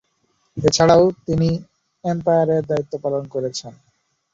এছাড়াও 0.57 1.03
তিনি 1.25 1.49
আম্পায়ারের 2.03 2.63
দায়িত্ব 2.69 2.93
পালন 3.03 3.23
করেছেন। 3.33 3.73